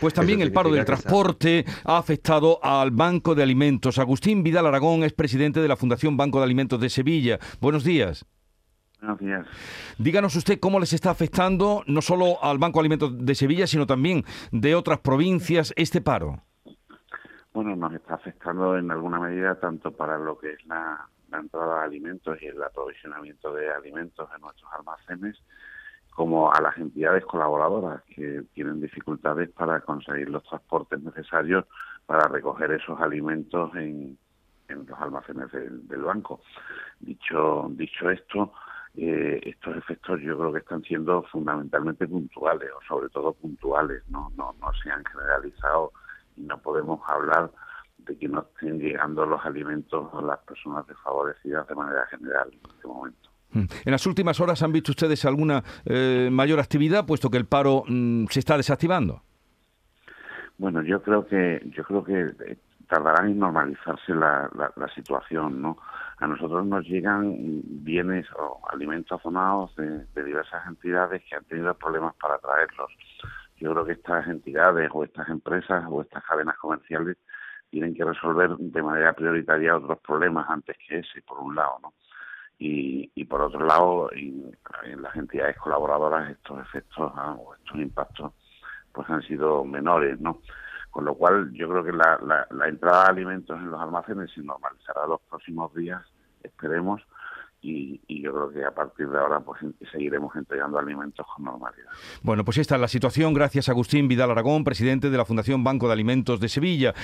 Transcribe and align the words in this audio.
Pues 0.00 0.14
también 0.14 0.40
el 0.40 0.52
paro 0.52 0.70
del 0.70 0.84
transporte 0.84 1.64
ha 1.84 1.98
afectado 1.98 2.60
al 2.62 2.92
Banco 2.92 3.34
de 3.34 3.42
Alimentos. 3.42 3.98
Agustín 3.98 4.44
Vidal 4.44 4.66
Aragón 4.66 5.02
es 5.02 5.12
presidente 5.12 5.60
de 5.60 5.66
la 5.66 5.76
Fundación 5.76 6.16
Banco 6.16 6.38
de 6.38 6.44
Alimentos 6.44 6.80
de 6.80 6.88
Sevilla. 6.88 7.40
Buenos 7.60 7.82
días. 7.82 8.24
Buenos 9.00 9.18
días. 9.18 9.46
Díganos 9.98 10.36
usted 10.36 10.60
cómo 10.60 10.78
les 10.78 10.92
está 10.92 11.10
afectando 11.10 11.82
no 11.86 12.00
solo 12.00 12.42
al 12.44 12.58
Banco 12.58 12.78
de 12.78 12.82
Alimentos 12.82 13.26
de 13.26 13.34
Sevilla, 13.34 13.66
sino 13.66 13.86
también 13.86 14.24
de 14.52 14.76
otras 14.76 15.00
provincias 15.00 15.72
este 15.74 16.00
paro. 16.00 16.42
Bueno, 17.52 17.74
nos 17.74 17.92
está 17.92 18.14
afectando 18.14 18.78
en 18.78 18.90
alguna 18.92 19.18
medida 19.18 19.58
tanto 19.58 19.90
para 19.90 20.16
lo 20.16 20.38
que 20.38 20.52
es 20.52 20.66
la, 20.66 21.08
la 21.30 21.38
entrada 21.38 21.80
de 21.80 21.86
alimentos 21.86 22.38
y 22.40 22.46
el 22.46 22.62
aprovisionamiento 22.62 23.52
de 23.52 23.68
alimentos 23.70 24.28
en 24.34 24.42
nuestros 24.42 24.70
almacenes, 24.78 25.36
como 26.18 26.52
a 26.52 26.60
las 26.60 26.76
entidades 26.76 27.24
colaboradoras 27.26 28.02
que 28.12 28.42
tienen 28.52 28.80
dificultades 28.80 29.50
para 29.50 29.80
conseguir 29.82 30.28
los 30.28 30.42
transportes 30.42 31.00
necesarios 31.00 31.64
para 32.06 32.26
recoger 32.26 32.72
esos 32.72 33.00
alimentos 33.00 33.72
en, 33.76 34.18
los 34.68 34.98
almacenes 34.98 35.48
del, 35.52 36.02
banco. 36.02 36.40
Dicho, 36.98 37.68
dicho 37.70 38.10
esto, 38.10 38.52
eh, 38.96 39.38
estos 39.44 39.76
efectos 39.76 40.20
yo 40.20 40.36
creo 40.36 40.52
que 40.54 40.58
están 40.58 40.82
siendo 40.82 41.22
fundamentalmente 41.22 42.08
puntuales, 42.08 42.68
o 42.76 42.82
sobre 42.88 43.08
todo 43.10 43.32
puntuales, 43.34 44.02
no, 44.08 44.32
no, 44.36 44.56
no 44.60 44.72
se 44.82 44.90
han 44.90 45.04
generalizado 45.04 45.92
y 46.36 46.40
no 46.40 46.58
podemos 46.58 47.00
hablar 47.08 47.52
de 47.98 48.18
que 48.18 48.26
no 48.26 48.40
estén 48.40 48.80
llegando 48.80 49.24
los 49.24 49.46
alimentos 49.46 50.12
a 50.12 50.20
las 50.22 50.40
personas 50.40 50.84
desfavorecidas 50.88 51.68
de 51.68 51.76
manera 51.76 52.06
general 52.06 52.48
en 52.50 52.70
este 52.70 52.88
momento. 52.88 53.28
Mm. 53.52 53.64
En 53.84 53.92
las 53.92 54.06
últimas 54.06 54.40
horas 54.40 54.62
han 54.62 54.72
visto 54.72 54.92
ustedes 54.92 55.24
alguna 55.24 55.62
eh, 55.84 56.28
mayor 56.30 56.60
actividad, 56.60 57.06
puesto 57.06 57.30
que 57.30 57.38
el 57.38 57.46
paro 57.46 57.84
mm, 57.86 58.26
se 58.26 58.40
está 58.40 58.56
desactivando. 58.56 59.22
Bueno, 60.58 60.82
yo 60.82 61.00
creo 61.02 61.26
que 61.26 61.62
yo 61.66 61.84
creo 61.84 62.04
que 62.04 62.20
eh, 62.20 62.58
tardará 62.88 63.24
en 63.26 63.38
normalizarse 63.38 64.14
la, 64.14 64.50
la, 64.54 64.88
situación, 64.88 65.62
¿no? 65.62 65.78
A 66.18 66.26
nosotros 66.26 66.66
nos 66.66 66.84
llegan 66.84 67.32
bienes 67.64 68.26
o 68.36 68.60
alimentos 68.72 69.20
azonados 69.20 69.74
de, 69.76 70.04
de, 70.06 70.24
diversas 70.24 70.66
entidades 70.66 71.22
que 71.28 71.36
han 71.36 71.44
tenido 71.44 71.72
problemas 71.74 72.14
para 72.20 72.38
traerlos. 72.38 72.90
Yo 73.56 73.72
creo 73.72 73.84
que 73.84 73.92
estas 73.92 74.26
entidades 74.26 74.90
o 74.92 75.04
estas 75.04 75.28
empresas 75.28 75.84
o 75.88 76.02
estas 76.02 76.24
cadenas 76.24 76.56
comerciales 76.56 77.16
tienen 77.70 77.94
que 77.94 78.04
resolver 78.04 78.56
de 78.56 78.82
manera 78.82 79.12
prioritaria 79.12 79.76
otros 79.76 79.98
problemas 80.00 80.48
antes 80.48 80.76
que 80.88 80.98
ese, 80.98 81.22
por 81.22 81.38
un 81.38 81.54
lado, 81.54 81.78
¿no? 81.82 81.92
Y, 82.58 83.10
y 83.14 83.24
por 83.24 83.42
otro 83.42 83.64
lado 83.64 84.10
en, 84.12 84.56
las 85.00 85.14
entidades 85.16 85.56
colaboradoras 85.58 86.30
estos 86.30 86.60
efectos 86.60 87.12
ah, 87.14 87.36
o 87.38 87.54
estos 87.54 87.76
impactos 87.78 88.32
pues 88.92 89.08
han 89.10 89.22
sido 89.22 89.64
menores 89.64 90.20
no 90.20 90.40
con 90.90 91.04
lo 91.04 91.14
cual 91.14 91.52
yo 91.52 91.68
creo 91.68 91.84
que 91.84 91.92
la, 91.92 92.46
la, 92.50 92.68
entrada 92.68 93.04
de 93.04 93.10
alimentos 93.10 93.56
en 93.58 93.70
los 93.70 93.80
almacenes 93.80 94.30
se 94.32 94.42
normalizará 94.42 95.06
los 95.06 95.20
próximos 95.22 95.72
días 95.74 96.02
esperemos 96.42 97.00
y, 97.60 98.00
y, 98.06 98.22
yo 98.22 98.32
creo 98.32 98.50
que 98.52 98.64
a 98.64 98.70
partir 98.70 99.08
de 99.08 99.18
ahora 99.18 99.40
pues 99.40 99.60
seguiremos 99.90 100.34
entregando 100.36 100.78
alimentos 100.78 101.26
con 101.34 101.44
normalidad. 101.44 101.88
Bueno, 102.22 102.44
pues 102.44 102.58
esta 102.58 102.76
es 102.76 102.80
la 102.80 102.86
situación. 102.86 103.34
Gracias 103.34 103.68
Agustín 103.68 104.06
Vidal 104.06 104.30
Aragón, 104.30 104.62
presidente 104.62 105.10
de 105.10 105.16
la 105.16 105.24
Fundación 105.24 105.64
Banco 105.64 105.88
de 105.88 105.94
Alimentos 105.94 106.38
de 106.38 106.48
Sevilla. 106.48 106.94